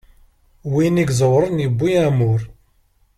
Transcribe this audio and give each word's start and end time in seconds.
Win 0.71 1.01
iẓewren 1.03 1.61
yewwi 1.63 1.91
amur. 2.07 2.41